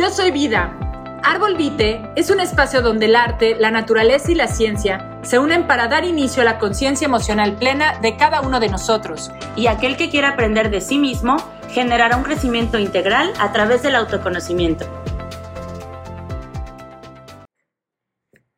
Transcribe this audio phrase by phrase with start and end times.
[0.00, 0.74] Yo soy Vida.
[1.22, 5.66] Árbol Vite es un espacio donde el arte, la naturaleza y la ciencia se unen
[5.66, 9.30] para dar inicio a la conciencia emocional plena de cada uno de nosotros.
[9.56, 11.36] Y aquel que quiera aprender de sí mismo
[11.68, 14.86] generará un crecimiento integral a través del autoconocimiento.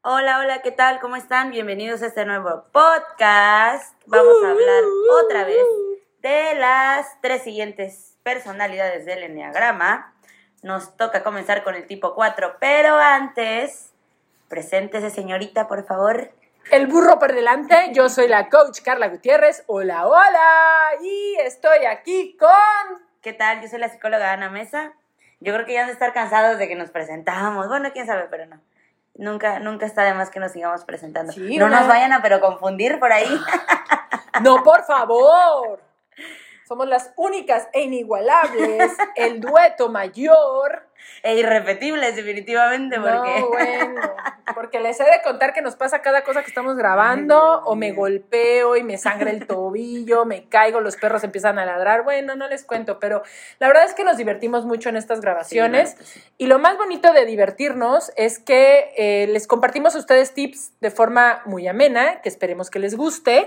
[0.04, 1.00] Hola, hola, ¿qué tal?
[1.00, 1.50] ¿Cómo están?
[1.50, 4.00] Bienvenidos a este nuevo podcast.
[4.06, 4.84] Vamos a hablar
[5.24, 5.66] otra vez
[6.20, 10.12] de las tres siguientes personalidades del Enneagrama
[10.62, 13.92] nos toca comenzar con el tipo 4, pero antes,
[14.48, 16.30] preséntese señorita, por favor.
[16.70, 19.64] El burro por delante, yo soy la coach Carla Gutiérrez.
[19.66, 20.90] Hola, hola.
[21.02, 23.02] Y estoy aquí con...
[23.20, 23.60] ¿Qué tal?
[23.60, 24.92] Yo soy la psicóloga Ana Mesa.
[25.40, 27.66] Yo creo que ya han de estar cansados de que nos presentamos.
[27.66, 28.60] Bueno, quién sabe, pero no.
[29.14, 31.32] Nunca, nunca está de más que nos sigamos presentando.
[31.36, 33.26] no nos vayan a pero confundir por ahí.
[34.40, 35.78] No, por favor.
[36.72, 40.88] Somos las únicas e inigualables, el dueto mayor.
[41.22, 43.40] E irrepetibles, definitivamente, porque...
[43.40, 44.00] No, bueno,
[44.54, 47.92] porque les he de contar que nos pasa cada cosa que estamos grabando, o me
[47.92, 52.48] golpeo y me sangra el tobillo, me caigo, los perros empiezan a ladrar, bueno, no
[52.48, 53.22] les cuento, pero
[53.58, 55.98] la verdad es que nos divertimos mucho en estas grabaciones,
[56.38, 60.90] y lo más bonito de divertirnos es que eh, les compartimos a ustedes tips de
[60.90, 63.46] forma muy amena, que esperemos que les guste,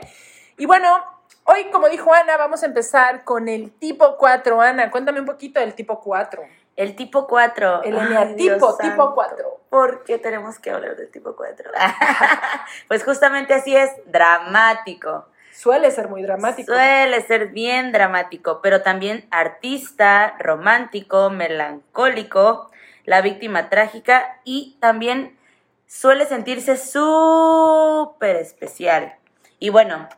[0.58, 1.15] y bueno,
[1.48, 4.62] Hoy, como dijo Ana, vamos a empezar con el tipo 4.
[4.62, 6.42] Ana, cuéntame un poquito del tipo 4.
[6.76, 7.84] El tipo 4.
[7.84, 9.62] El eneatipo, tipo 4.
[9.70, 11.70] ¿Por qué tenemos que hablar del tipo 4?
[12.88, 15.28] pues justamente así es, dramático.
[15.54, 16.74] Suele ser muy dramático.
[16.74, 22.72] Suele ser bien dramático, pero también artista, romántico, melancólico,
[23.04, 25.38] la víctima trágica y también
[25.86, 29.16] suele sentirse súper especial.
[29.60, 30.10] Y bueno,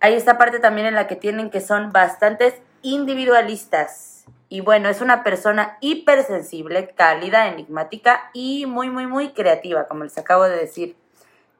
[0.00, 4.24] hay esta parte también en la que tienen que son bastantes individualistas.
[4.48, 10.16] Y bueno, es una persona hipersensible, cálida, enigmática y muy, muy, muy creativa, como les
[10.16, 10.96] acabo de decir.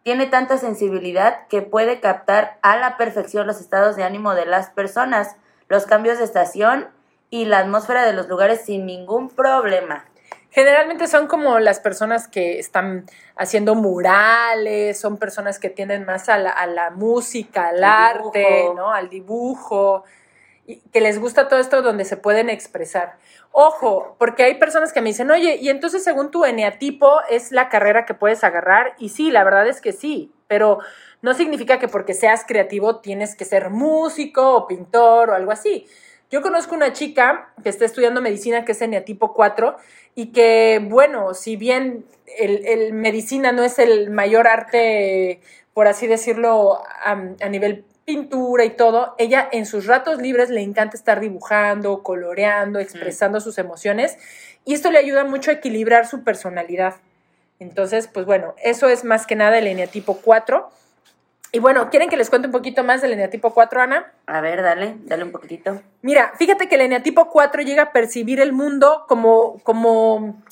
[0.05, 4.71] Tiene tanta sensibilidad que puede captar a la perfección los estados de ánimo de las
[4.71, 5.37] personas,
[5.69, 6.89] los cambios de estación
[7.31, 10.07] y la atmósfera de los lugares sin ningún problema.
[10.59, 13.05] Generalmente son como las personas que están
[13.37, 18.91] haciendo murales, son personas que tienden más a la, música, al arte, ¿no?
[18.91, 20.03] Al dibujo,
[20.67, 23.19] y que les gusta todo esto donde se pueden expresar.
[23.53, 27.69] Ojo, porque hay personas que me dicen, oye, y entonces según tu eneatipo es la
[27.69, 30.81] carrera que puedes agarrar, y sí, la verdad es que sí, pero
[31.23, 35.87] no significa que porque seas creativo tienes que ser músico o pintor o algo así.
[36.31, 39.77] Yo conozco una chica que está estudiando medicina que es eneatipo 4
[40.15, 42.05] y que, bueno, si bien
[42.37, 45.41] el, medicina no es el mayor arte,
[45.73, 47.15] por así decirlo, a,
[47.49, 53.41] nivel pintura y todo, ella en sus ratos libres le encanta estar dibujando, coloreando, expresando
[53.41, 54.19] sus emociones
[54.65, 56.97] y esto le ayuda mucho a equilibrar su personalidad.
[57.59, 60.71] Entonces, pues bueno, eso es más que nada el eneatipo 4.
[61.51, 64.13] Y bueno, ¿quieren que les cuente un poquito más del eneatipo 4, Ana?
[64.27, 65.81] A ver, dale, dale un poquitito.
[66.03, 70.43] Mira, fíjate que el eneatipo 4 llega a percibir el mundo como, como,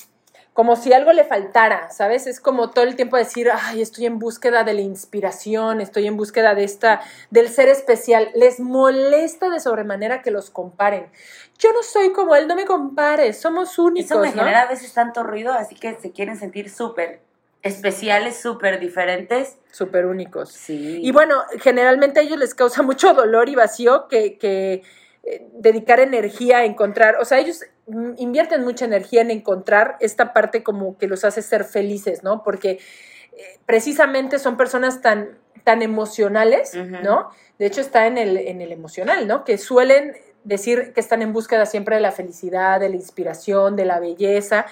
[0.53, 2.25] como si algo le faltara, ¿sabes?
[2.25, 6.17] Es como todo el tiempo decir, ay, estoy en búsqueda de la inspiración, estoy en
[6.17, 8.31] búsqueda de esta, del ser especial.
[8.33, 11.11] Les molesta de sobremanera que los comparen.
[11.59, 14.09] Yo no soy como él, no me compares, somos únicos.
[14.09, 17.26] Eso me genera a veces tanto ruido, así que se quieren sentir súper
[17.67, 19.57] especiales, súper diferentes.
[19.71, 20.51] Súper únicos.
[20.51, 20.99] Sí.
[21.01, 24.83] Y bueno, generalmente a ellos les causa mucho dolor y vacío que, que
[25.23, 27.63] eh, dedicar energía a encontrar, o sea, ellos
[28.17, 32.43] invierten mucha energía en encontrar esta parte como que los hace ser felices, ¿no?
[32.43, 32.79] Porque
[33.33, 37.29] eh, precisamente son personas tan, tan emocionales, ¿no?
[37.59, 39.43] De hecho está en el, en el emocional, ¿no?
[39.43, 43.85] Que suelen decir que están en búsqueda siempre de la felicidad, de la inspiración, de
[43.85, 44.65] la belleza.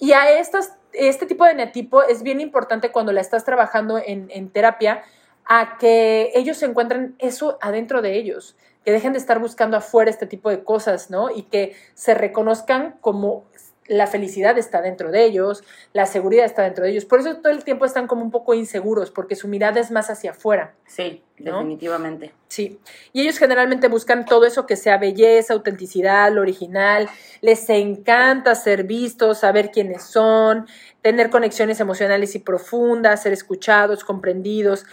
[0.00, 4.28] Y a estas este tipo de neatipo es bien importante cuando la estás trabajando en,
[4.30, 5.02] en terapia,
[5.44, 10.26] a que ellos encuentren eso adentro de ellos, que dejen de estar buscando afuera este
[10.26, 11.30] tipo de cosas, ¿no?
[11.30, 13.44] Y que se reconozcan como
[13.86, 17.04] la felicidad está dentro de ellos, la seguridad está dentro de ellos.
[17.04, 20.08] Por eso todo el tiempo están como un poco inseguros, porque su mirada es más
[20.08, 20.74] hacia afuera.
[20.86, 22.32] Sí, definitivamente.
[22.48, 22.78] Sí.
[23.12, 27.08] Y ellos generalmente buscan todo eso que sea belleza, autenticidad, lo original.
[27.42, 30.66] Les encanta ser vistos, saber quiénes son,
[31.02, 34.86] tener conexiones emocionales y profundas, ser escuchados, comprendidos.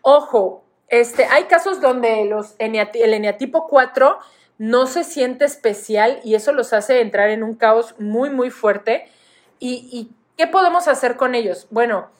[0.00, 4.18] Ojo, este, hay casos donde los el eneatipo 4
[4.62, 9.08] no se siente especial y eso los hace entrar en un caos muy, muy fuerte.
[9.58, 11.66] ¿Y, qué podemos hacer con ellos?
[11.70, 12.10] Bueno,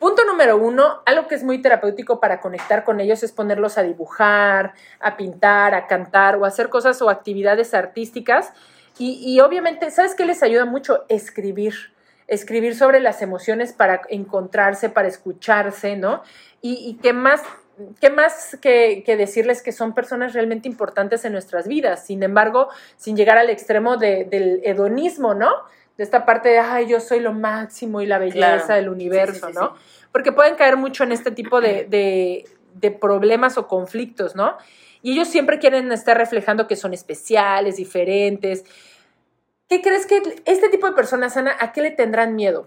[0.00, 3.84] punto número uno, algo que es muy terapéutico para conectar con ellos es ponerlos a
[3.84, 8.52] dibujar, a pintar, a cantar o hacer cosas o actividades artísticas
[8.98, 11.04] Y, y obviamente, ¿sabes qué les ayuda mucho?
[11.08, 11.74] Escribir.
[12.26, 16.24] Escribir sobre las emociones para encontrarse, para escucharse, ¿no?
[16.60, 17.40] Y, y qué más
[18.00, 22.04] ¿qué más que, que, decirles que son personas realmente importantes en nuestras vidas?
[22.04, 25.50] Sin embargo, sin llegar al extremo de, del hedonismo, ¿no?
[25.96, 28.74] De esta parte de, ay, yo soy lo máximo y la belleza claro.
[28.74, 29.74] del universo, sí, sí, sí, ¿no?
[30.12, 32.44] Porque pueden caer mucho en este tipo de, de,
[32.74, 34.56] de problemas o conflictos, ¿no?
[35.02, 38.64] Y ellos siempre quieren estar reflejando que son especiales, diferentes.
[39.68, 42.66] ¿Qué crees que este tipo de personas, Ana, a qué le tendrán miedo?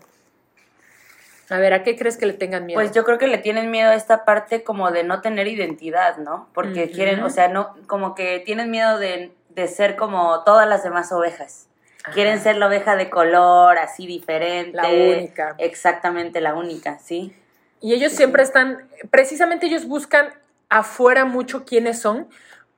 [1.52, 2.80] A ver, ¿a qué crees que le tengan miedo?
[2.80, 6.18] Pues yo creo que le tienen miedo a esta parte como de no tener identidad,
[6.18, 6.48] ¿no?
[6.54, 6.94] Porque uh -huh.
[6.94, 11.12] quieren, o sea, no, como que tienen miedo de, de ser como todas las demás
[11.12, 11.68] ovejas.
[12.04, 12.14] Ajá.
[12.14, 14.78] Quieren ser la oveja de color, así diferente.
[14.78, 15.56] La única.
[15.58, 17.36] Exactamente, la única, sí.
[17.82, 20.34] Y ellos sí, siempre están, precisamente ellos buscan
[20.70, 22.30] afuera mucho quiénes son,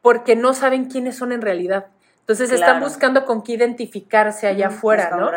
[0.01, 1.85] porque no saben quiénes son en realidad.
[2.21, 2.63] Entonces claro.
[2.63, 5.29] están buscando con qué identificarse allá mm, afuera, ¿no?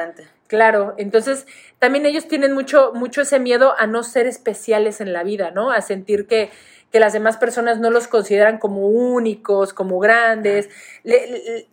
[0.46, 1.46] Claro, entonces
[1.78, 5.72] también ellos tienen mucho, mucho ese miedo a no ser especiales en la vida, ¿no?
[5.72, 6.50] A sentir que,
[6.92, 10.68] que las demás personas no los consideran como únicos, como grandes.
[11.02, 11.68] Le, le,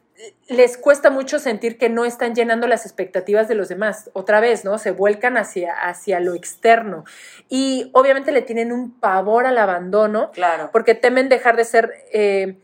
[0.47, 4.09] les cuesta mucho sentir que no están llenando las expectativas de los demás.
[4.13, 4.77] Otra vez, ¿no?
[4.77, 7.03] Se vuelcan hacia, hacia lo externo.
[7.49, 10.31] Y obviamente le tienen un pavor al abandono.
[10.31, 10.69] Claro.
[10.71, 12.57] Porque temen dejar de ser, eh,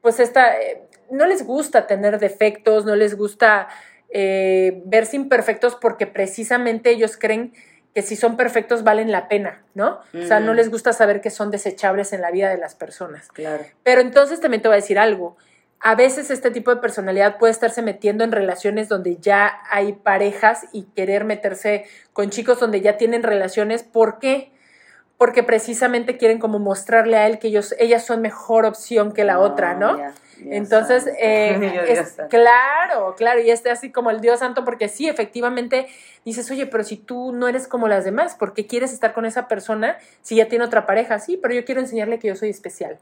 [0.00, 3.68] pues esta, eh, no les gusta tener defectos, no les gusta
[4.16, 7.52] eh, verse imperfectos porque precisamente ellos creen
[7.92, 9.98] que si son perfectos valen la pena, ¿no?
[10.12, 10.22] Mm.
[10.22, 13.26] O sea, no les gusta saber que son desechables en la vida de las personas.
[13.32, 13.64] Claro.
[13.82, 15.36] Pero entonces también te voy a decir algo.
[15.80, 20.66] A veces este tipo de personalidad puede estarse metiendo en relaciones donde ya hay parejas
[20.72, 23.82] y querer meterse con chicos donde ya tienen relaciones.
[23.82, 24.52] ¿Por qué?
[25.18, 29.34] Porque precisamente quieren como mostrarle a él que ellos, ellas son mejor opción que la
[29.34, 29.96] no, otra, ¿no?
[29.96, 30.14] Yeah.
[30.46, 35.86] Entonces, eh, es, claro, claro, y este así como el Dios Santo, porque sí, efectivamente
[36.24, 39.26] dices, oye, pero si tú no eres como las demás, ¿por qué quieres estar con
[39.26, 41.18] esa persona si ya tiene otra pareja?
[41.18, 42.98] Sí, pero yo quiero enseñarle que yo soy especial,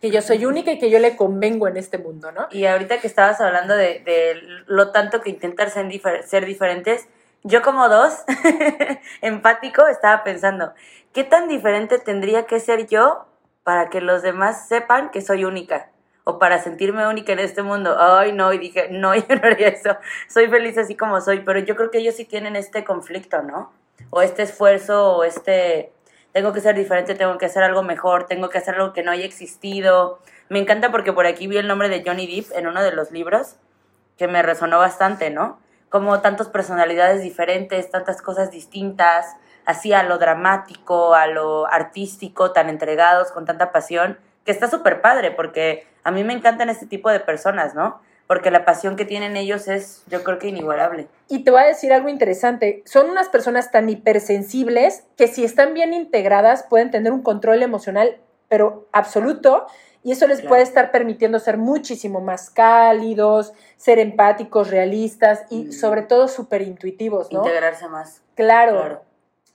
[0.00, 2.48] que yo soy única y que yo le convengo en este mundo, ¿no?
[2.50, 7.08] Y ahorita que estabas hablando de, de lo tanto que intentar ser, difer ser diferentes,
[7.42, 8.24] yo como dos,
[9.22, 10.72] empático, estaba pensando,
[11.12, 13.26] ¿qué tan diferente tendría que ser yo
[13.62, 15.90] para que los demás sepan que soy única?
[16.28, 17.96] O para sentirme única en este mundo.
[18.00, 19.96] Ay, no, y dije, no, yo no haría eso.
[20.28, 23.72] Soy feliz así como soy, pero yo creo que ellos sí tienen este conflicto, ¿no?
[24.10, 25.92] O este esfuerzo, o este,
[26.32, 29.12] tengo que ser diferente, tengo que hacer algo mejor, tengo que hacer algo que no
[29.12, 30.18] haya existido.
[30.48, 33.12] Me encanta porque por aquí vi el nombre de Johnny Depp en uno de los
[33.12, 33.54] libros,
[34.18, 35.60] que me resonó bastante, ¿no?
[35.90, 42.68] Como tantas personalidades diferentes, tantas cosas distintas, así a lo dramático, a lo artístico, tan
[42.68, 47.10] entregados, con tanta pasión que está súper padre, porque a mí me encantan este tipo
[47.10, 48.00] de personas, ¿no?
[48.28, 51.08] Porque la pasión que tienen ellos es, yo creo que inigualable.
[51.28, 55.74] Y te voy a decir algo interesante, son unas personas tan hipersensibles que si están
[55.74, 59.66] bien integradas pueden tener un control emocional, pero absoluto,
[60.04, 60.50] y eso les claro.
[60.50, 65.72] puede estar permitiendo ser muchísimo más cálidos, ser empáticos, realistas y mm.
[65.72, 67.40] sobre todo súper intuitivos, ¿no?
[67.40, 68.22] Integrarse más.
[68.36, 68.72] Claro.
[68.74, 69.05] claro.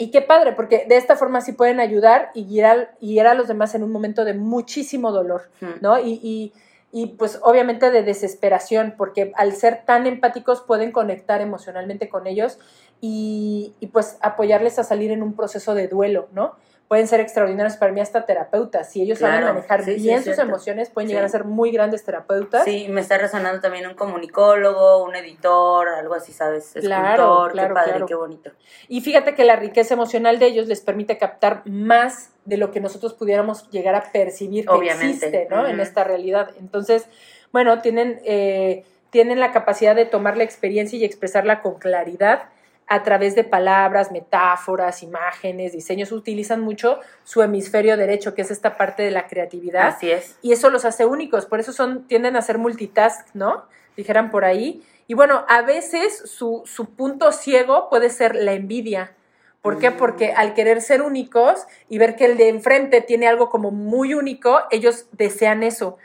[0.01, 3.33] Y qué padre, porque de esta forma sí pueden ayudar y guiar, y guiar a
[3.35, 5.51] los demás en un momento de muchísimo dolor.
[5.79, 5.99] ¿no?
[5.99, 6.53] Y, y,
[6.91, 12.57] y, pues obviamente de desesperación, porque al ser tan empáticos pueden conectar emocionalmente con ellos
[12.99, 16.55] y, y pues apoyarles a salir en un proceso de duelo, ¿no?
[16.91, 18.91] Pueden ser extraordinarios para mí hasta terapeutas.
[18.91, 20.41] Si ellos claro, saben manejar sí, bien sí, sus cierto.
[20.41, 22.65] emociones, pueden llegar a ser muy grandes terapeutas.
[22.65, 26.75] Sí, me está resonando también un comunicólogo, un editor, algo así, ¿sabes?
[26.75, 28.05] Escultor, claro, claro, qué padre, claro.
[28.07, 28.51] qué bonito.
[28.89, 32.81] Y fíjate que la riqueza emocional de ellos les permite captar más de lo que
[32.81, 35.27] nosotros pudiéramos llegar a percibir que Obviamente.
[35.27, 35.61] existe, ¿no?
[35.61, 35.69] Uh -huh.
[35.69, 36.49] En esta realidad.
[36.59, 37.05] Entonces,
[37.53, 42.49] bueno, tienen, eh, tienen la capacidad de tomar la experiencia y expresarla con claridad
[42.91, 48.75] a través de palabras, metáforas, imágenes, diseños, utilizan mucho su hemisferio derecho, que es esta
[48.75, 49.87] parte de la creatividad.
[49.87, 50.35] Así es.
[50.41, 53.63] Y eso los hace únicos, por eso son, tienden a ser multitask, ¿no?
[53.95, 54.83] Dijeran por ahí.
[55.07, 59.13] Y bueno, a veces su, su punto ciego puede ser la envidia.
[59.61, 59.91] ¿Por qué?
[59.91, 64.13] Porque al querer ser únicos y ver que el de enfrente tiene algo como muy
[64.13, 65.97] único, ellos desean eso.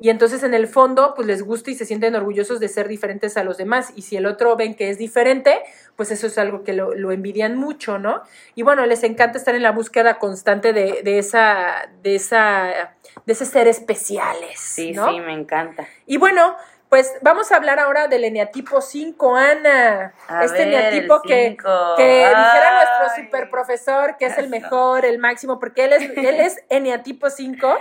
[0.00, 3.36] Y entonces en el fondo, pues les gusta y se sienten orgullosos de ser diferentes
[3.36, 3.92] a los demás.
[3.94, 5.62] Y si el otro ven que es diferente,
[5.96, 8.22] pues eso es algo que lo, lo envidian mucho, ¿no?
[8.54, 13.32] Y bueno, les encanta estar en la búsqueda constante de, de, esa, de, esa, de
[13.32, 14.58] ese ser especiales.
[14.58, 15.08] Sí, ¿no?
[15.08, 15.86] sí, me encanta.
[16.06, 16.56] Y bueno,
[16.94, 20.14] Pues vamos a hablar ahora del eneatipo 5, Ana.
[20.28, 25.58] A este ver, eneatipo que, dijera nuestro super profesor que es el mejor, el máximo,
[25.58, 27.78] porque él es, él es eneatipo 5.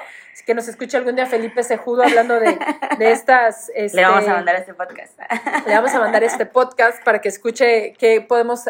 [0.48, 2.58] Que nos escuche algún día Felipe Sejudo hablando de,
[2.98, 3.72] de estas.
[3.76, 5.20] Le vamos este, a mandar este podcast.
[5.68, 8.62] le vamos a mandar este podcast para que escuche qué podemos,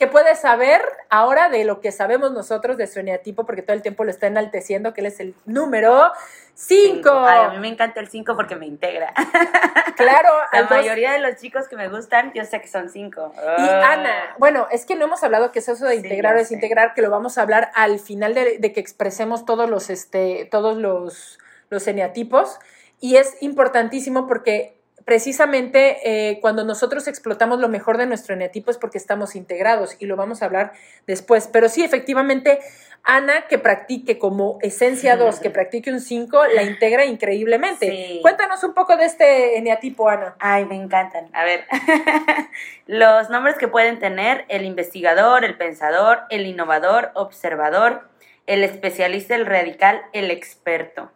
[0.00, 3.82] qué puede saber ahora de lo que sabemos nosotros de su eneatipo, porque todo el
[3.82, 6.10] tiempo lo está enalteciendo, que él es el número
[6.54, 7.10] 5.
[7.10, 9.12] Ay, a mí me encanta el 5 porque me integra.
[9.96, 13.32] Claro, La dos- mayoría de los chicos que me gustan, yo sé que son 5.
[13.58, 16.38] Y Ana, bueno, es que no hemos hablado qué es eso de Sí, integrar o
[16.38, 20.48] desintegrar, que lo vamos a hablar al final de, de que expresemos todos los, este,
[20.50, 22.58] todos los, los eneatipos.
[23.00, 25.98] Y es importantísimo porque precisamente
[26.30, 30.16] eh, cuando nosotros explotamos lo mejor de nuestro eneatipo es porque estamos integrados y lo
[30.16, 30.72] vamos a hablar
[31.06, 31.48] después.
[31.52, 32.60] Pero sí, efectivamente,
[33.04, 37.90] Ana, que practique como esencia 2, que practique un 5, la integra increíblemente.
[37.90, 38.18] Sí.
[38.22, 40.36] Cuéntanos un poco de este eneatipo, Ana.
[40.38, 41.28] Ay, me encantan.
[41.32, 41.66] A ver,
[42.86, 48.08] los nombres que pueden tener el investigador, el pensador, el innovador, observador,
[48.46, 51.10] el especialista, el radical, el experto.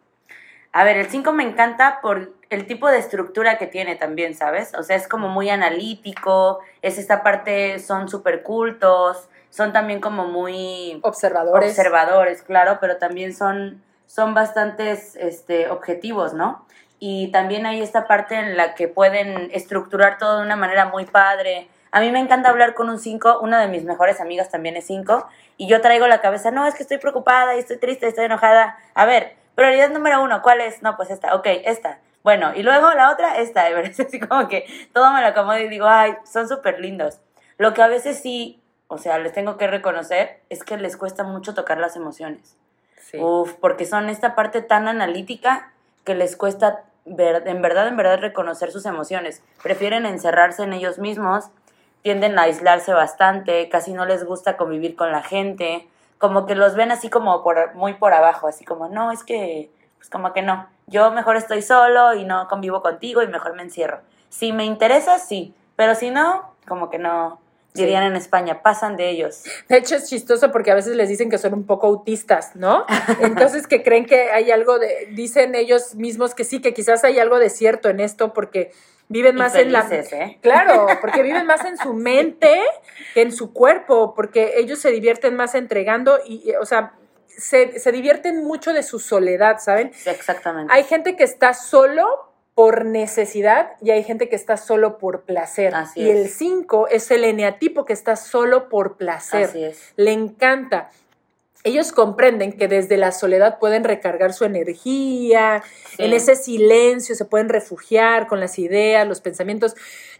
[0.73, 4.73] A ver, el 5 me encanta por el tipo de estructura que tiene también, ¿sabes?
[4.75, 10.25] O sea, es como muy analítico, es esta parte, son súper cultos, son también como
[10.25, 11.71] muy Observadores.
[11.71, 16.67] observadores, claro, pero también son, son bastantes este, objetivos, ¿no?
[16.99, 21.05] Y también hay esta parte en la que pueden estructurar todo de una manera muy
[21.05, 21.69] padre.
[21.91, 24.85] A mí me encanta hablar con un 5, una de mis mejores amigas también es
[24.85, 28.25] 5, y yo traigo la cabeza, no, es que estoy preocupada y estoy triste, estoy
[28.25, 28.77] enojada.
[28.93, 30.83] A ver, prioridad número uno, ¿cuál es?
[30.83, 31.97] No, pues esta, ok, esta.
[32.21, 35.67] Bueno, y luego la otra, esta, es así como que todo me lo acomodo y
[35.67, 37.19] digo, ay, son súper lindos.
[37.57, 41.23] Lo que a veces sí, o sea, les tengo que reconocer, es que les cuesta
[41.23, 42.55] mucho tocar las emociones.
[43.01, 43.17] Sí.
[43.19, 45.71] Uf, porque son esta parte tan analítica
[46.03, 49.41] que les cuesta ver, en verdad, en verdad reconocer sus emociones.
[49.63, 51.49] Prefieren encerrarse en ellos mismos,
[52.01, 56.75] tienden a aislarse bastante, casi no les gusta convivir con la gente, como que los
[56.75, 60.41] ven así como por, muy por abajo, así como, no, es que, pues como que
[60.41, 63.99] no, yo mejor estoy solo y no convivo contigo y mejor me encierro.
[64.29, 67.39] Si me interesa, sí, pero si no, como que no.
[67.77, 69.43] Dirían en España, pasan de ellos.
[69.69, 72.85] De hecho, es chistoso porque a veces les dicen que son un poco autistas, ¿no?
[73.21, 75.09] Entonces, que creen que hay algo de.
[75.13, 78.71] Dicen ellos mismos que sí, que quizás hay algo de cierto en esto porque
[79.09, 79.87] viven más en la.
[79.91, 80.39] ¿eh?
[80.41, 82.61] Claro, porque viven más en su mente
[83.13, 86.93] que en su cuerpo, porque ellos se divierten más entregando y, o sea,
[87.27, 89.91] se, se divierten mucho de su soledad, ¿saben?
[90.05, 90.73] Exactamente.
[90.73, 95.75] Hay gente que está solo por necesidad y hay gente que está solo por placer.
[95.75, 96.15] Así y es.
[96.17, 99.43] el 5 es el eneatipo que está solo por placer.
[99.43, 99.93] Así es.
[99.95, 100.89] Le encanta.
[101.63, 105.61] Ellos comprenden que desde la soledad pueden recargar su energía,
[105.91, 106.03] Sí.
[106.05, 109.75] en ese silencio se pueden refugiar con las ideas, los pensamientos.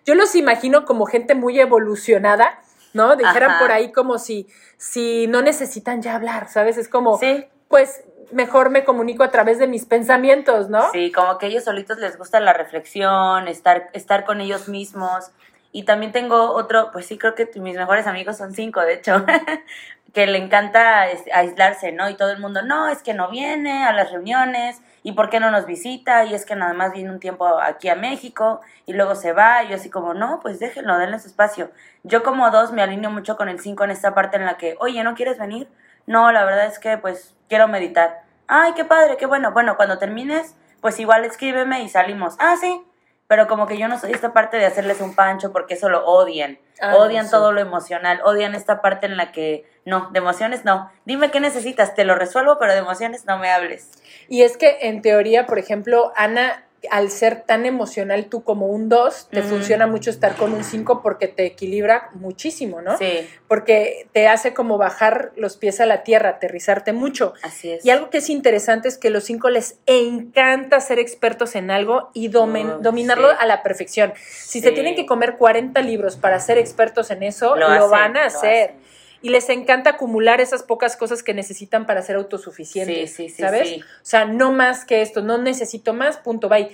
[0.05, 2.61] Yo los imagino como gente muy evolucionada,
[2.93, 3.15] ¿no?
[3.15, 3.59] Dijeran Ajá.
[3.59, 4.45] por ahí como si,
[4.77, 6.77] si no necesitan ya hablar, ¿sabes?
[6.77, 10.91] Es como, Sí, pues mejor me comunico a través de mis pensamientos, ¿no?
[10.91, 15.31] sí, como que ellos solitos les gusta la reflexión, estar, estar con ellos mismos.
[15.71, 19.25] Y también tengo otro, pues sí, creo que mis mejores amigos son cinco, de hecho,
[20.13, 21.01] que le encanta
[21.33, 22.09] aislarse, ¿no?
[22.09, 25.39] Y todo el mundo, no, es que no viene a las reuniones, y por qué
[25.39, 28.93] no nos visita, y es que nada más viene un tiempo aquí a México, y
[28.93, 31.69] luego se va, y yo así como, no, pues déjenlo, denle su espacio.
[32.03, 34.75] Yo como dos me alineo mucho con el cinco en esta parte en la que,
[34.79, 35.67] oye, ¿no quieres venir?
[36.07, 38.23] No, la verdad es que pues quiero meditar.
[38.47, 39.51] Ay, qué padre, qué bueno.
[39.51, 42.35] Bueno, cuando termines, pues igual escríbeme y salimos.
[42.39, 42.81] Ah, sí.
[43.27, 46.05] Pero como que yo no soy esta parte de hacerles un pancho porque eso lo
[46.05, 46.57] odian.
[46.79, 47.31] Ah, odian sí.
[47.31, 50.89] todo lo emocional, odian esta parte en la que no, de emociones no.
[51.03, 53.91] Dime qué necesitas, te lo resuelvo, pero de emociones no me hables.
[54.29, 58.89] Y es que en teoría, por ejemplo, Ana, al ser tan emocional tú como un
[58.89, 59.49] 2, te Ujú.
[59.49, 62.97] funciona mucho estar con un 5 porque te equilibra muchísimo, ¿no?
[62.97, 67.33] Sí, Porque te hace como bajar los pies a la tierra, aterrizarte mucho.
[67.43, 67.85] así es.
[67.85, 72.09] Y algo que es interesante es que los 5 les encanta ser expertos en algo
[72.13, 73.35] y domen- Oh, dominarlo sí.
[73.39, 74.13] a la perfección.
[74.29, 78.17] Si se tienen que comer 40 libros para ser expertos en eso, lo, hacen, van
[78.17, 78.69] a lo hacer.
[78.71, 78.96] hacen.
[79.21, 83.11] Y les encanta acumular esas pocas cosas que necesitan para ser autosuficientes.
[83.11, 83.77] Sí, sí, sí, ¿Sabes?
[83.81, 86.69] O sea, no más que esto, no necesito más, punto, bye.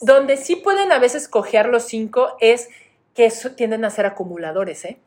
[0.00, 2.68] Donde sí pueden a veces cojear los cinco es
[3.14, 4.98] que eso tienden a ser acumuladores, ¿eh?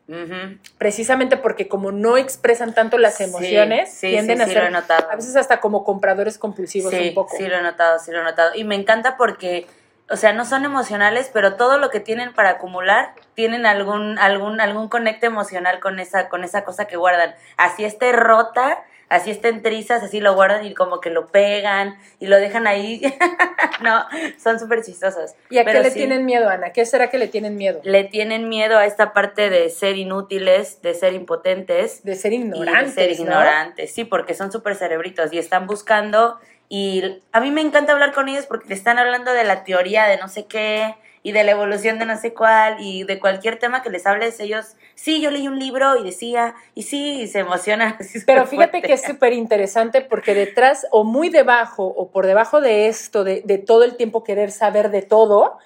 [0.78, 4.64] Precisamente porque como no expresan tanto las emociones, sí, tienden sí, a sí, lo he
[4.64, 5.10] ser notado.
[5.12, 7.36] a veces hasta como compradores compulsivos un poco.
[7.36, 8.52] Sí, lo he notado, sí lo he notado.
[8.56, 9.66] Y me encanta porque,
[10.10, 14.62] o sea, no son emocionales, pero todo lo que tienen para acumular, tienen algún, algún,
[14.62, 17.34] algún conecte emocional con esa, con esa cosa que guardan.
[17.58, 22.28] Así esté rota, así estén trizas, así lo guardan y como que lo pegan y
[22.28, 23.02] lo dejan ahí.
[23.82, 24.06] no,
[24.38, 25.34] son súper chistosos.
[25.50, 26.72] ¿Y a qué le tienen miedo, Ana?
[26.72, 27.82] ¿Qué será que le tienen miedo?
[27.84, 32.04] Le tienen miedo a esta parte de ser inútiles, de ser impotentes.
[32.04, 32.96] De ser ignorantes.
[32.96, 36.40] de ser ignorantes, sí, porque son súper cerebritos y están buscando.
[36.70, 40.06] Y a mí me encanta hablar con ellos porque te están hablando de la teoría
[40.06, 40.96] de no sé qué
[41.26, 44.40] y de la evolución de no sé cuál y de cualquier tema que les hables,
[44.40, 47.98] ellos, sí, yo leí un libro y decía, y sí, y se emocionan.
[48.28, 52.88] Pero fíjate que es súper interesante porque detrás o muy debajo o por debajo de
[52.88, 55.58] esto, de, de, todo el tiempo querer saber de todo,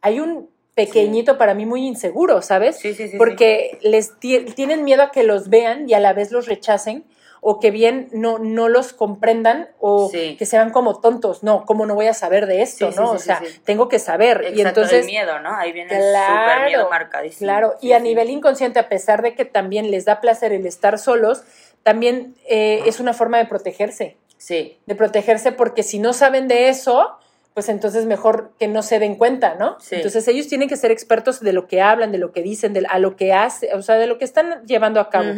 [0.00, 2.78] hay un pequeñito para mí muy inseguro, ¿sabes?
[2.78, 3.16] Sí, sí, sí.
[3.16, 7.04] Porque les tienen miedo a que los vean y a la vez los rechacen
[7.46, 11.42] o que bien no, no los comprendan o que sean como tontos.
[11.42, 13.10] No, ¿cómo no voy a saber de esto, no?
[13.10, 14.54] o sea, tengo que saber.
[14.56, 15.54] y entonces, el miedo, ¿no?
[15.54, 17.46] Ahí viene claro, el súper miedo marcadísimo.
[17.46, 20.98] Claro, y a nivel inconsciente, a pesar de que también les da placer el estar
[20.98, 21.42] solos,
[21.82, 24.16] también eh, es una forma de protegerse.
[24.38, 24.78] Sí.
[24.86, 27.18] De protegerse porque si no saben de eso,
[27.54, 29.78] pues entonces mejor que no se den cuenta, ¿no?
[29.92, 32.84] Entonces ellos tienen que ser expertos de lo que hablan, de lo que dicen, de
[32.88, 35.30] a lo que hacen, o sea, de lo que están llevando a cabo.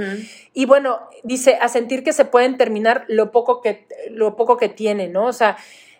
[0.54, 4.70] Y bueno, dice, a sentir que se pueden terminar lo poco que, lo poco que
[4.70, 5.26] tienen, ¿no?
[5.26, 5.58] O sea,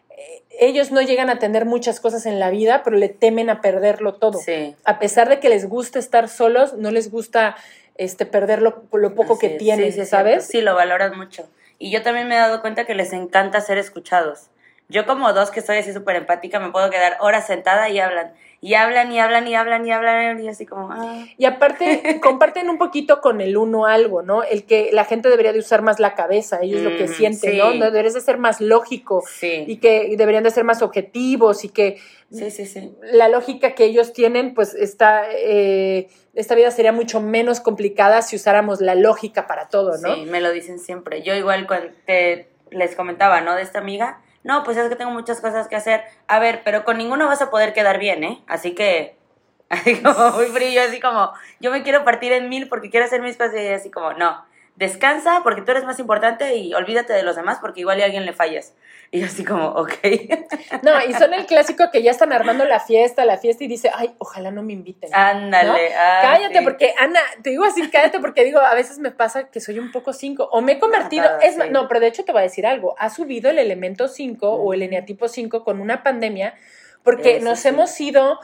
[0.08, 3.60] eh, ellos no llegan a tener muchas cosas en la vida, pero le temen a
[3.60, 4.40] perderlo todo.
[4.84, 7.56] A pesar de que les gusta estar solos, no les gusta
[7.96, 10.46] este, perder lo, poco que tienen, ¿sabes?
[10.46, 11.46] Sí, lo valoran mucho.
[11.78, 14.48] Y yo también me he dado cuenta que les encanta ser escuchados.
[14.88, 18.34] Yo como dos que soy así súper empática me puedo quedar horas sentada y hablan.
[18.60, 20.90] Y hablan y hablan y hablan y hablan y así como...
[20.90, 21.24] Ah.
[21.36, 24.44] Y aparte comparten un poquito con el uno algo, ¿no?
[24.44, 27.58] El que la gente debería de usar más la cabeza, ellos lo que mm, sienten,
[27.58, 27.72] ¿no?
[27.72, 31.98] Deberías de ser más lógico y que deberían de ser más objetivos y que
[32.30, 32.94] sí, sí, sí.
[33.02, 35.24] la lógica que ellos tienen, pues está...
[35.30, 40.14] Eh, esta vida sería mucho menos complicada si usáramos la lógica para todo, ¿no?
[40.14, 41.22] Sí, me lo dicen siempre.
[41.22, 43.54] Yo igual cuando te les comentaba, ¿no?
[43.54, 46.04] De esta amiga no, pues es que tengo muchas cosas que hacer.
[46.28, 48.44] A ver, pero con ninguno vas a poder quedar bien, ¿eh?
[48.46, 49.16] Así que,
[49.68, 53.20] así como muy frío, así como, yo me quiero partir en mil porque quiero hacer
[53.22, 54.44] mis cosas y así como, no,
[54.76, 58.26] descansa porque tú eres más importante y olvídate de los demás porque igual a alguien
[58.26, 58.74] le fallas.
[59.10, 59.92] Y yo así como, ok.
[60.82, 63.90] No, y son el clásico que ya están armando la fiesta, la fiesta y dice,
[63.94, 65.10] ay, ojalá no me inviten.
[65.14, 65.94] Ándale.
[65.94, 69.60] Ah, cállate porque, Ana, te digo así, cállate porque digo, a veces me pasa que
[69.60, 72.40] soy un poco cinco o me he convertido, es no, pero de hecho te voy
[72.40, 76.54] a decir algo, ha subido el elemento 5 o el eneatipo 5 con una pandemia
[77.02, 78.40] porque nos hemos ido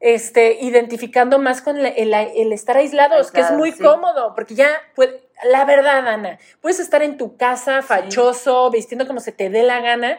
[0.00, 5.10] este, identificando más con el, estar aislados, que es muy cómodo, porque ya, pues,
[5.44, 9.80] la verdad, Ana, puedes estar en tu casa fachoso, vistiendo como se te dé la
[9.80, 10.18] gana,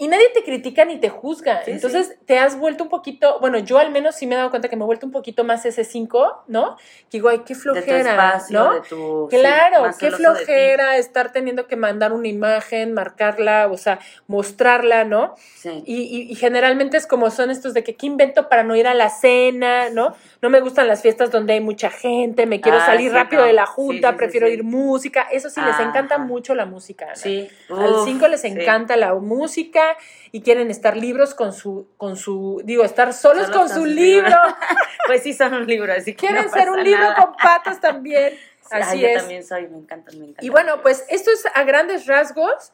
[0.00, 1.60] y nadie te critica ni te juzga.
[1.66, 4.70] Entonces te has vuelto un poquito, bueno, yo al menos sí me he dado cuenta
[4.70, 6.78] que me he vuelto un poquito más ese 5, ¿no?
[7.10, 8.80] Que digo, ay, qué flojera, ¿no?
[9.28, 15.34] claro, qué flojera estar teniendo que mandar una imagen, marcarla, o sea, mostrarla, ¿no?
[15.56, 15.82] Sí.
[15.84, 18.94] Y, y, generalmente es como son estos de que qué invento para no ir a
[18.94, 20.14] la cena, ¿no?
[20.40, 23.66] No me gustan las fiestas donde hay mucha gente, me quiero salir rápido de la
[23.66, 25.26] junta, prefiero ir música.
[25.30, 27.14] Eso sí, les encanta mucho la música.
[27.16, 27.50] Sí.
[27.68, 29.89] Al 5 les encanta la música
[30.32, 34.36] y quieren estar libros con su, con su, digo, estar solos, con, su, libro.
[35.06, 38.34] pues sí, son un libro, así que Quieren ser un libro con patas también.
[38.70, 39.14] Así es.
[39.14, 40.44] Yo también soy, me encanta, me encanta.
[40.44, 42.72] Y bueno, pues esto es a grandes rasgos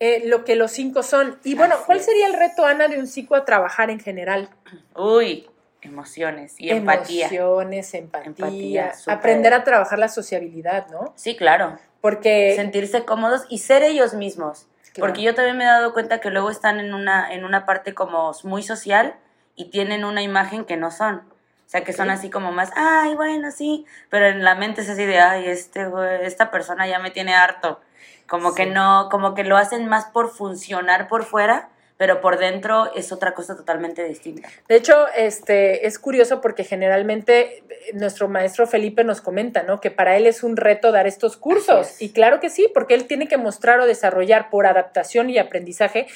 [0.00, 1.38] eh, lo que los cinco son.
[1.42, 4.48] Y bueno, ¿cuál sería el reto, Ana, de un psico a trabajar en general?
[4.94, 5.48] Uy,
[5.80, 7.26] emociones y empatía.
[7.26, 8.92] Emociones, empatía.
[9.06, 11.12] aprender a trabajar la sociabilidad, ¿no?
[11.16, 11.78] Sí, claro.
[12.00, 12.52] Porque...
[12.54, 14.68] Sentirse cómodos y ser ellos mismos.
[14.98, 17.94] Porque yo también me he dado cuenta que luego están en una, en una parte
[17.94, 19.14] como muy social
[19.54, 21.16] y tienen una imagen que no son.
[21.16, 24.88] O sea, que son así como más, ay, bueno, sí, pero en la mente es
[24.88, 25.86] así de, ay, este,
[26.22, 27.80] esta persona ya me tiene harto.
[28.26, 32.90] Como que no, como que lo hacen más por funcionar por fuera pero por dentro
[32.94, 34.48] es otra cosa totalmente distinta.
[34.68, 39.80] De hecho, este es curioso porque generalmente nuestro maestro Felipe nos comenta, ¿no?
[39.80, 42.00] Que para él es un reto dar estos cursos.
[42.00, 46.06] Y claro que sí, porque él tiene que mostrar o desarrollar por adaptación y aprendizaje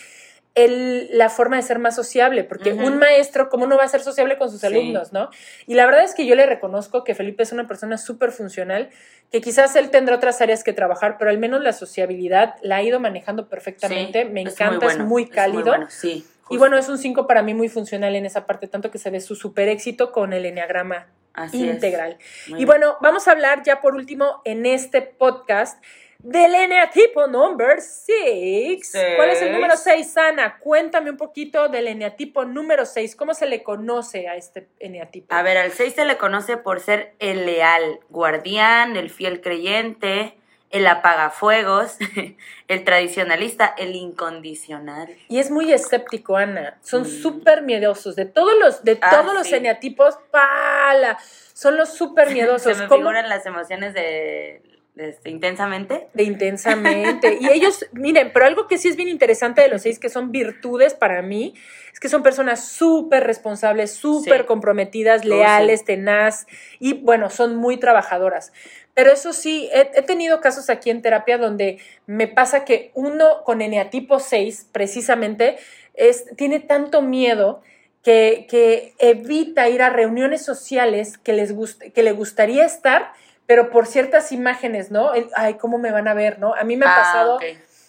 [0.54, 4.02] el, la forma de ser más sociable, porque un maestro, ¿cómo no va a ser
[4.02, 5.30] sociable con sus alumnos, no?
[5.66, 8.90] Y la verdad es que yo le reconozco que Felipe es una persona súper funcional,
[9.30, 12.82] que quizás él tendrá otras áreas que trabajar, pero al menos la sociabilidad la ha
[12.82, 15.74] ido manejando perfectamente, me encanta, es muy, cálido.
[15.88, 18.98] sí, y bueno, es un 5 para mí muy funcional en esa parte, tanto que
[18.98, 21.06] se ve su super éxito con el enneagrama
[21.52, 22.18] integral.
[22.46, 25.82] Y bueno, vamos a hablar ya por último en este podcast
[26.22, 28.92] del eneatipo number 6.
[29.16, 30.58] ¿Cuál es el número 6, Ana?
[30.58, 33.16] Cuéntame un poquito del eneatipo número 6.
[33.16, 35.34] ¿Cómo se le conoce a este eneatipo?
[35.34, 40.36] A ver, al 6 se le conoce por ser el leal guardián, el fiel creyente,
[40.70, 41.98] el apagafuegos,
[42.68, 45.08] el tradicionalista, el incondicional.
[45.28, 46.78] Y es muy escéptico, Ana.
[46.82, 47.06] Son mm.
[47.06, 48.14] súper miedosos.
[48.14, 51.18] De todos los, de ah, todos los eneatipos, ¡pala!
[51.52, 52.76] Son los súper miedosos.
[52.76, 56.08] Se me figuran las emociones de este, intensamente.
[56.12, 57.38] De intensamente.
[57.40, 60.32] y ellos, miren, pero algo que sí es bien interesante de los seis, que son
[60.32, 61.54] virtudes para mí,
[61.92, 66.46] es que son personas súper responsables, súper comprometidas, oh, leales, tenaz,
[66.78, 68.52] y bueno, son muy trabajadoras.
[68.94, 73.62] Pero eso sí, he, tenido casos aquí en terapia donde me pasa que uno con
[73.62, 75.56] eneatipo 6, precisamente,
[75.94, 77.62] es, tiene tanto miedo
[78.02, 83.12] que, que evita ir a reuniones sociales que, les guste, que le gustaría estar,
[83.52, 85.10] pero por ciertas imágenes, ¿no?
[85.34, 86.54] Ay, ¿cómo me van a ver, no?
[86.54, 87.38] A mí me ha ah, pasado...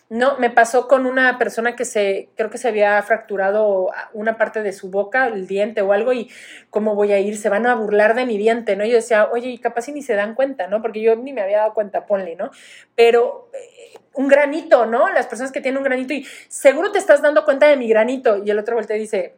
[0.09, 4.61] No, me pasó con una persona que se, creo que se había fracturado una parte
[4.61, 6.29] de su boca, el diente o algo, y
[6.69, 8.83] cómo voy a ir, se van a burlar de mi diente, ¿no?
[8.83, 10.81] Yo decía, oye, y capaz si ni se dan cuenta, ¿no?
[10.81, 12.51] Porque yo ni me había dado cuenta, ponle, ¿no?
[12.93, 15.09] Pero eh, un granito, ¿no?
[15.13, 18.43] Las personas que tienen un granito y seguro te estás dando cuenta de mi granito.
[18.43, 19.37] Y el otro voltea y dice,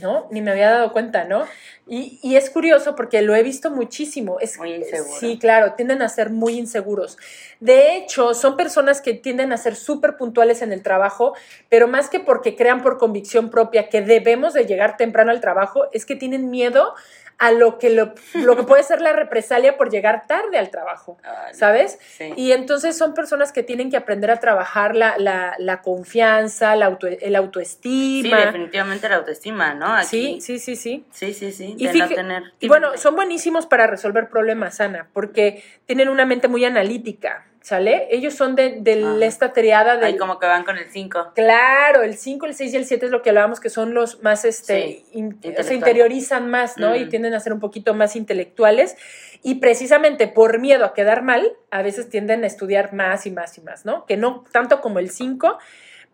[0.00, 0.26] ¿no?
[0.30, 1.44] Ni me había dado cuenta, ¿no?
[1.86, 4.38] Y, y, es curioso porque lo he visto muchísimo.
[4.40, 5.20] Es, muy inseguro.
[5.20, 7.16] Sí, claro, tienden a ser muy inseguros.
[7.60, 11.34] De hecho, son personas que tienden a ser súper puntuales en el trabajo,
[11.68, 15.84] pero más que porque crean por convicción propia que debemos de llegar temprano al trabajo,
[15.92, 16.94] es que tienen miedo
[17.38, 21.18] a lo que, lo, lo, que puede ser la represalia por llegar tarde al trabajo,
[21.52, 21.98] ¿sabes?
[22.36, 26.86] Y entonces son personas que tienen que aprender a trabajar la, la, la confianza, la
[26.86, 28.38] auto, el autoestima.
[28.38, 30.02] Sí, definitivamente la autoestima, ¿no?
[30.04, 31.04] sí, sí, sí, sí.
[31.10, 31.74] Sí, sí, sí.
[31.78, 32.42] Y, tener...
[32.60, 37.44] y bueno, son buenísimos para resolver problemas, Ana, porque tienen una mente muy analítica.
[37.66, 38.06] ¿Sale?
[38.12, 38.80] Ellos son de,
[39.22, 40.06] esta triada de...
[40.06, 41.32] Ahí como que van con el 5.
[41.34, 44.22] Claro, el 5, el 6 y el 7 es lo que hablábamos que son los
[44.22, 46.94] más, este, se interiorizan más, ¿no?
[46.94, 48.94] Y tienden a ser un poquito más intelectuales.
[49.42, 53.58] Y precisamente por miedo a quedar mal, a veces tienden a estudiar más y más
[53.58, 54.06] y más, ¿no?
[54.06, 55.58] Que no tanto como el 5,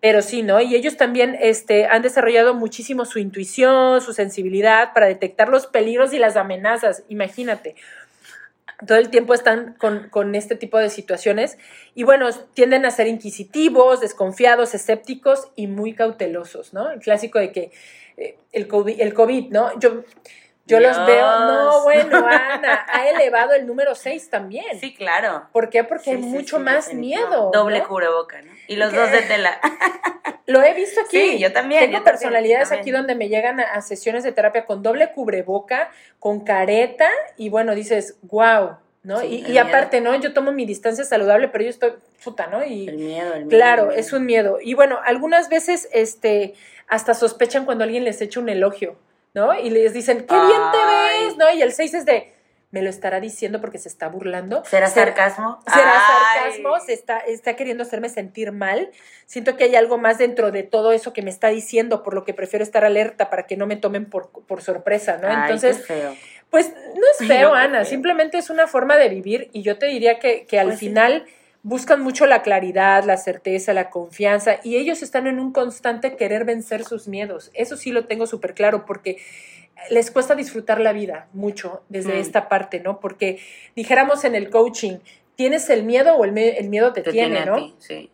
[0.01, 0.59] pero sí, ¿no?
[0.59, 6.15] Y ellos también este, han desarrollado muchísimo su intuición, su sensibilidad para detectar los peligros
[6.15, 7.75] y las amenazas, imagínate
[8.87, 11.59] todo el tiempo están con, este tipo de situaciones
[11.95, 16.90] y bueno, tienden a ser inquisitivos, desconfiados, escépticos y muy cautelosos, ¿no?
[16.90, 17.71] El clásico de que
[18.16, 19.79] eh, el, COVID, el COVID, ¿no?
[19.79, 20.05] Yo,
[20.73, 24.81] yo los veo, no, bueno, Ana, ha elevado el número 6 también.
[24.81, 25.49] Sí, claro.
[25.53, 25.85] ¿Por qué?
[25.85, 27.51] Porque hay mucho más miedo.
[27.53, 27.89] Doble ¿no?
[27.89, 28.53] cubreboca, ¿no?
[28.67, 29.61] Y los dos de tela.
[30.47, 31.21] Lo he visto aquí.
[31.21, 31.91] Sí, yo también.
[31.91, 37.09] Tengo personalidades aquí donde me llegan a, sesiones de terapia con doble cubreboca, con careta,
[37.37, 39.23] y bueno, dices, wow, ¿no?
[39.25, 40.15] y, aparte, ¿no?
[40.17, 41.93] Yo tomo mi distancia saludable, pero yo estoy
[42.25, 42.65] puta, ¿no?
[42.65, 43.49] Y, el miedo, el miedo.
[43.51, 44.59] Claro, es un miedo.
[44.61, 46.55] Y bueno, algunas veces, este,
[46.89, 48.97] hasta sospechan cuando alguien les echa un elogio.
[49.35, 49.59] ¿No?
[49.59, 51.51] Y les dicen, qué bien te ves, ¿no?
[51.53, 52.33] Y el 6 es de,
[52.73, 54.64] me lo estará diciendo porque se está burlando.
[54.64, 55.61] ¿Será sarcasmo?
[55.66, 56.81] ¿Será sarcasmo?
[56.81, 58.90] ¿Se está, está queriendo hacerme sentir mal?
[59.27, 62.25] Siento que hay algo más dentro de todo eso que me está diciendo, por lo
[62.25, 65.31] que prefiero estar alerta para que no me tomen por, por sorpresa, ¿no?
[65.31, 65.85] Entonces,
[66.49, 70.18] pues no es feo, Ana, simplemente es una forma de vivir y yo te diría
[70.18, 71.27] que, que al pues final
[71.62, 76.44] buscan mucho la claridad, la certeza, la confianza y ellos están en un constante querer
[76.44, 77.51] vencer sus miedos.
[77.55, 79.18] Eso sí lo tengo súper claro porque
[79.90, 82.18] les cuesta disfrutar la vida mucho desde mm.
[82.18, 83.01] esta parte, ¿no?
[83.01, 83.40] Porque
[83.75, 84.98] dijéramos en el coaching,
[85.37, 87.72] tienes el miedo o el, miedo te, tiene, ¿no?
[87.79, 88.11] sí.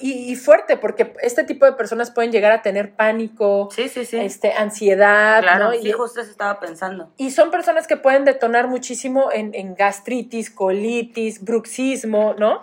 [0.00, 4.16] Y, fuerte, porque este tipo de personas pueden llegar a tener pánico, sí, sí, sí.
[4.16, 5.72] Este, ansiedad, claro, ¿no?
[5.72, 7.10] Sí, justo eso estaba pensando.
[7.18, 12.62] Y son personas que pueden detonar muchísimo en, en gastritis, colitis, bruxismo, ¿no?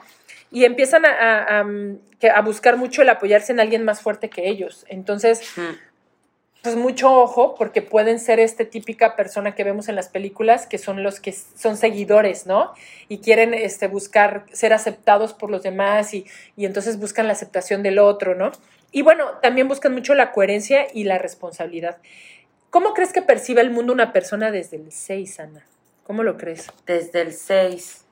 [0.53, 4.85] Y empiezan a, a, buscar mucho el apoyarse en alguien más fuerte que ellos.
[4.87, 5.41] Entonces,
[6.61, 10.77] pues mucho ojo, porque pueden ser esta típica persona que vemos en las películas, que
[10.77, 12.71] son los que son seguidores, ¿no?
[13.09, 17.81] Y quieren este, buscar ser aceptados por los demás y, y entonces buscan la aceptación
[17.81, 18.51] del otro, ¿no?
[18.91, 21.97] Y bueno, también buscan mucho la coherencia y la responsabilidad.
[22.69, 25.65] ¿Cómo crees que percibe el mundo una persona desde el 6, Ana?
[26.03, 26.67] ¿Cómo lo crees?
[26.85, 28.03] Desde el 6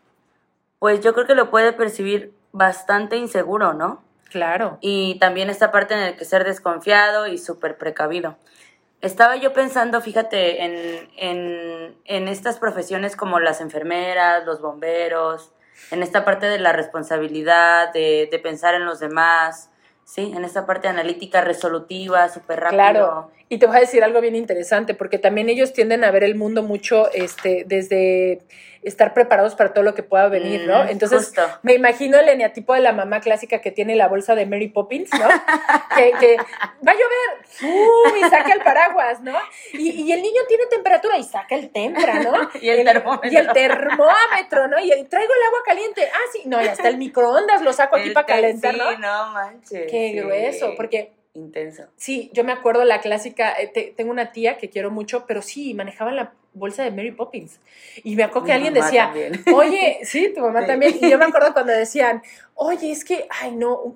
[0.81, 4.01] pues yo creo que lo puede percibir bastante inseguro, ¿no?
[4.31, 4.79] Claro.
[4.81, 8.35] Y también esta parte en el que ser desconfiado y súper precavido.
[8.99, 15.51] Estaba yo pensando, fíjate, en, en, en estas profesiones como las enfermeras, los bomberos,
[15.91, 19.69] en esta parte de la responsabilidad, de, de pensar en los demás,
[20.03, 22.77] Sí, en esta parte analítica resolutiva, súper rápido.
[22.81, 26.25] Claro, y te voy a decir algo bien interesante, porque también ellos tienden a ver
[26.25, 28.41] el mundo mucho este, desde
[28.83, 30.83] estar preparados para todo lo que pueda venir, ¿no?
[30.83, 31.41] Mm, Entonces, justo.
[31.61, 35.09] me imagino el eneatipo de la mamá clásica que tiene la bolsa de Mary Poppins,
[35.13, 35.27] ¿no?
[35.95, 38.17] que, que va a llover, ¡fum!
[38.17, 39.33] y saca el paraguas, ¿no?
[39.73, 42.49] Y, y el niño tiene temperatura y saca el tempra, ¿no?
[42.61, 43.29] Y el termómetro.
[43.31, 44.79] Y el termómetro, ¿no?
[44.79, 46.09] Y el- traigo el agua caliente.
[46.13, 48.97] Ah, sí, no, y hasta el microondas lo saco aquí El para calentar, sí, ¿no?
[48.97, 49.91] no manches.
[49.91, 50.19] Qué sí.
[50.19, 51.83] grueso, porque Intenso.
[51.95, 55.41] Sí, yo me acuerdo la clásica, eh, te- tengo una tía que quiero mucho, pero
[55.41, 57.59] sí, manejaba la bolsa de Mary Poppins.
[58.03, 59.41] Y me acuerdo que alguien decía, también.
[59.55, 60.67] oye, sí, tu mamá Sí.
[60.67, 60.97] también.
[60.99, 62.21] Y yo me acuerdo cuando decían,
[62.55, 63.95] oye, es que, ay, no,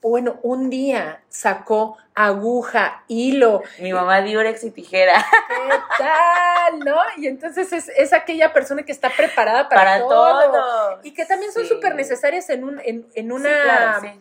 [0.00, 5.22] bueno, un día sacó aguja, hilo, Mi mamá Diurex y tijera.
[5.48, 6.78] ¿qué tal?
[6.80, 6.96] ¿No?
[7.18, 11.00] Y entonces es, es aquella persona que está preparada para, Para todo.
[11.02, 11.68] Y que también son Sí.
[11.68, 13.48] súper necesarias en, un, en, en una...
[13.50, 14.20] Sí, claro, sí.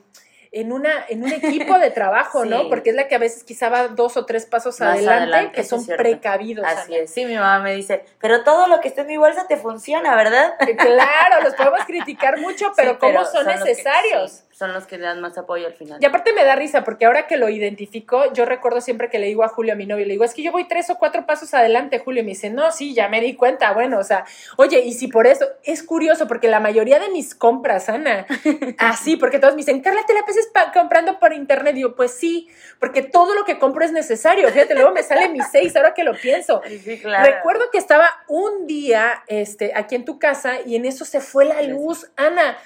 [0.52, 2.70] En una en un equipo de trabajo, ¿no?
[2.70, 5.64] Porque es la que a veces quizá va dos o tres pasos adelante, adelante, que
[5.64, 6.66] son precavidos.
[6.66, 7.04] Así Ana.
[7.04, 7.12] es.
[7.14, 10.16] Sí, mi mamá me dice, pero todo lo que está en mi bolsa te funciona,
[10.16, 10.58] ¿verdad?
[10.58, 14.44] Que Claro, los podemos criticar mucho, pero Sí, ¿cómo son, que- necesarios?
[14.60, 16.00] Son los que le dan más apoyo al final.
[16.02, 19.28] Y aparte me da risa, porque ahora que lo identifico, yo recuerdo siempre que le
[19.28, 21.26] digo a Julio, a mi novio, le digo, es que yo voy tres o cuatro
[21.26, 24.26] pasos adelante, Julio, y me dice, no, sí, ya me di cuenta, bueno, o sea,
[24.58, 28.26] oye, y si por eso, es curioso, porque la mayoría de mis compras, Ana,
[28.80, 31.74] así, porque todos me dicen, Carla, ¿te la pases pa- comprando por internet?
[31.76, 32.50] Digo, pues sí,
[32.82, 36.04] porque todo lo que compro es necesario, fíjate, luego me sale mis seis, ahora que
[36.04, 36.62] lo pienso.
[36.84, 37.24] Sí, claro.
[37.32, 41.46] Recuerdo que estaba un día este, aquí en tu casa y en eso se fue
[41.46, 42.10] la luz.
[42.16, 42.58] Ana,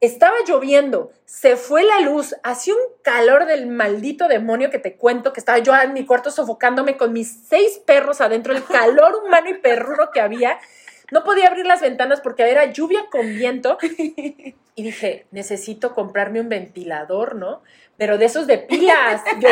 [0.00, 5.32] estaba lloviendo, se fue la luz, hacía un calor del maldito demonio que te cuento,
[5.32, 9.50] que estaba yo en mi cuarto sofocándome con mis seis perros adentro, el calor humano
[9.50, 10.58] y perruno que había.
[11.12, 13.78] No podía abrir las ventanas porque era lluvia con viento.
[14.76, 17.62] Y dije, necesito comprarme un ventilador, ¿no?
[17.96, 19.48] Pero de esos de pilas, yo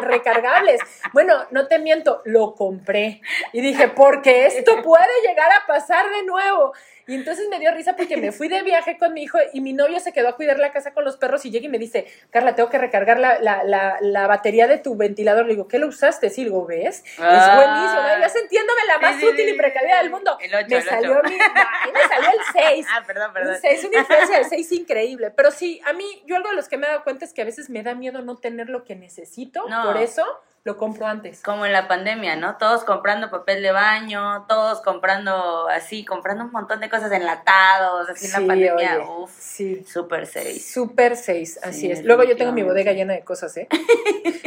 [0.00, 0.80] recargables.
[1.12, 3.20] Bueno, no te miento, lo compré.
[3.52, 6.72] Y dije, porque esto puede llegar a pasar de nuevo.
[7.08, 9.72] Y entonces me dio risa porque me fui de viaje con mi hijo y mi
[9.72, 12.06] novio se quedó a cuidar la casa con los perros y llega y me dice,
[12.30, 15.46] Carla, tengo que recargar la, la, la, la batería de tu ventilador.
[15.46, 16.30] Le digo, ¿qué lo usaste?
[16.30, 17.02] Sí, digo, ¿ves?
[17.04, 17.56] Es Ah.
[17.56, 18.02] buenísimo.
[18.02, 18.22] ¿no?
[18.22, 20.02] Yo sintiéndome la más Sí, útil sí, y precavida sí.
[20.02, 20.38] del mundo.
[20.40, 21.32] El ocho, me el salió mi,
[21.84, 22.86] ay, me salió el 6.
[22.88, 23.54] Ah, perdón, perdón.
[23.54, 25.30] Un 6, una influencia del 6 increíble.
[25.32, 27.42] Pero sí, a mí, yo algo de los que me he dado cuenta es que
[27.42, 29.68] a veces me da miedo no tener lo que necesito.
[29.68, 29.84] No.
[29.84, 30.24] Por eso
[30.64, 31.42] lo compro antes.
[31.42, 32.56] Como en la pandemia, ¿no?
[32.56, 38.26] Todos comprando papel de baño, todos comprando así, comprando un montón de cosas enlatados, así
[38.26, 38.74] en la pandemia.
[38.98, 39.84] oye, Uf, Sí.
[39.84, 40.72] super seis.
[40.72, 42.04] Super 6, así Sí, es.
[42.04, 43.66] Luego yo tengo mi bodega llena de cosas, ¿eh?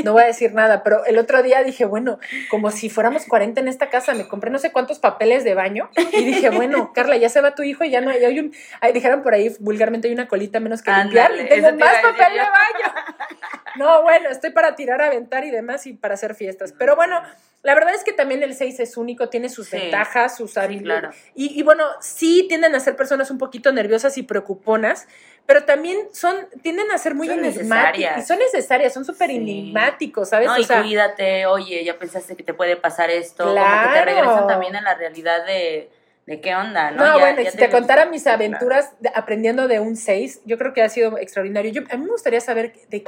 [0.05, 2.17] No voy a decir nada, pero el otro día dije, bueno,
[2.49, 5.89] como si fuéramos 40 en esta casa, me compré no sé cuántos papeles de baño
[6.13, 8.53] y dije, bueno, Carla, ya se va tu hijo y ya no hay, hay un,
[8.93, 12.39] dijeron por ahí vulgarmente hay una colita menos que limpiar y tengo más papel de
[12.39, 12.95] baño.
[13.77, 16.73] No, bueno, estoy para tirar, aventar y demás y para hacer fiestas.
[16.77, 17.21] Pero bueno,
[17.63, 20.59] la verdad es que también el 6 es único, tiene sus Sí, ventajas, sus sí,
[20.59, 21.01] habilidades.
[21.01, 21.15] claro.
[21.33, 25.07] Y, y bueno, sí tienden a ser personas un poquito nerviosas y preocuponas,
[25.45, 28.17] pero también son, tienden a ser muy Son enigmáticos.
[28.17, 29.37] Y son necesarias, son súper Sí.
[29.37, 30.47] enigmáticos, ¿sabes?
[30.47, 33.87] No, o y sea, cuídate, oye, ya pensaste que te puede pasar esto, como que
[33.93, 35.89] te regresan también a la realidad de,
[36.25, 37.05] de qué onda, ¿no?
[37.05, 38.37] no, Ya- bueno, ya si te contara mis claro.
[38.37, 41.71] aventuras de- aprendiendo de un 6, yo creo que ha sido extraordinario.
[41.71, 43.03] Yo, a mí me gustaría saber de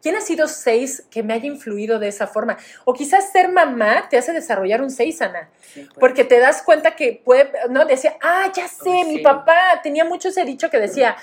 [0.00, 2.56] quién ha sido 6 que me haya influido de esa forma.
[2.86, 5.50] O quizás ser mamá te hace desarrollar un 6, Ana.
[5.60, 5.98] Sí, pues.
[5.98, 10.28] Porque te das cuenta que puede, no, decía, ah, ya sé, mi papá tenía mucho
[10.30, 11.16] ese dicho que decía,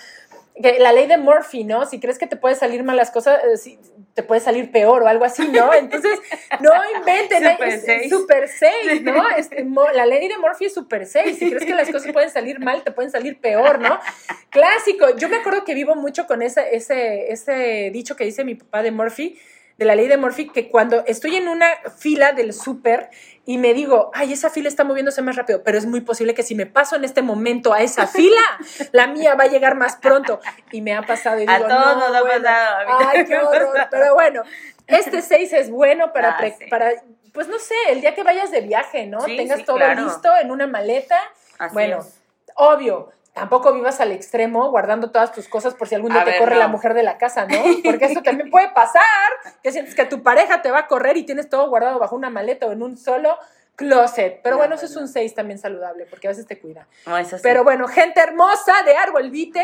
[0.61, 1.85] que la ley de Murphy, ¿no?
[1.85, 3.77] Si crees que te puede salir mal las cosas, eh,
[4.19, 5.73] te puede salir peor o algo así, ¿no?
[5.73, 6.19] Entonces,
[6.59, 8.09] no inventen, Super es- seis.
[8.09, 9.29] super 6, ¿no?
[9.29, 12.29] Este, mo- la ley de Murphy es super 6, si crees que las cosas pueden
[12.29, 13.97] salir mal, te pueden salir peor, ¿no?
[14.49, 18.55] Clásico, yo me acuerdo que vivo mucho con ese, ese, ese dicho que dice mi
[18.55, 19.39] papá de Murphy,
[19.79, 23.09] de la ley de Murphy, que cuando estoy en una fila del súper
[23.45, 26.43] y me digo, ay, esa fila está moviéndose más rápido, pero es muy posible que
[26.43, 28.41] si me paso en este momento a esa fila,
[28.91, 30.39] la mía va a llegar más pronto.
[30.71, 32.47] Y me ha pasado y A digo, todos no, nos ha pasado,
[32.89, 33.87] a Ay, qué horror.
[33.89, 34.43] Pero bueno,
[34.85, 36.65] este 6 es bueno para, Ah, pre- sí.
[36.69, 36.91] para,
[37.33, 39.21] pues no sé, el día que vayas de viaje, ¿no?
[39.21, 40.03] Sí, Tengas sí, todo claro.
[40.03, 41.17] listo en una maleta.
[41.57, 42.19] Así bueno, es.
[42.55, 46.31] obvio, tampoco vivas al extremo guardando todas tus cosas por si algún día A te
[46.31, 46.59] ver, corre no.
[46.59, 47.57] la mujer de la casa, ¿no?
[47.83, 49.01] Porque eso también puede pasar,
[49.63, 52.29] que sientes que tu pareja te va a correr y tienes todo guardado bajo una
[52.29, 53.37] maleta o en un solo
[53.77, 54.41] closet.
[54.43, 56.85] Pero No, bueno, eso es un 6 también saludable, porque a veces te cuida.
[57.05, 57.43] No, eso sí.
[57.43, 59.63] Pero bueno, gente hermosa de Árbol Vite,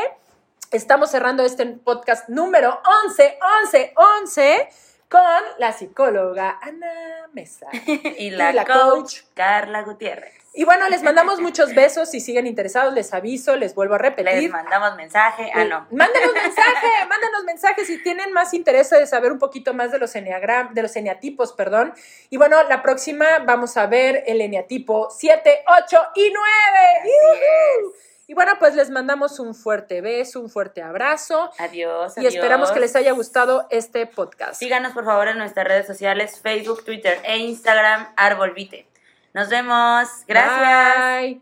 [0.72, 4.70] estamos cerrando este podcast número 11, 11, 11
[5.10, 5.22] con
[5.60, 7.68] la psicóloga Ana Mesa
[8.18, 10.45] y la, coach Carla Gutiérrez.
[10.56, 12.10] Y bueno, les mandamos muchos besos.
[12.10, 14.44] Si siguen interesados, les aviso, les vuelvo a repetir.
[14.44, 15.52] Les mandamos mensaje.
[15.54, 15.88] Ah, no.
[15.92, 20.16] Mándenos mensaje, mándenos mensaje si tienen más interés de saber un poquito más de los
[20.16, 21.94] eneagram, de los eneatipos, perdón.
[22.30, 27.94] Y bueno, la próxima vamos a ver el eneatipo 7, 8 y 9.
[28.28, 31.52] Y bueno, pues les mandamos un fuerte beso, un fuerte abrazo.
[31.60, 32.18] Adiós.
[32.18, 34.56] Y esperamos que les haya gustado este podcast.
[34.56, 38.88] Síganos por favor en nuestras redes sociales, Facebook, Twitter e Instagram, Arbolvite.
[39.36, 40.08] Nos vemos.
[40.30, 41.42] Gracias.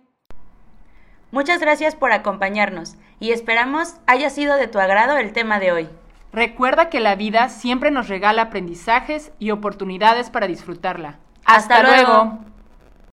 [1.29, 5.89] Muchas gracias por acompañarnos y esperamos haya sido de tu agrado el tema de hoy.
[6.31, 11.19] Recuerda que la vida siempre nos regala aprendizajes y oportunidades para disfrutarla.
[11.45, 12.39] Hasta, luego.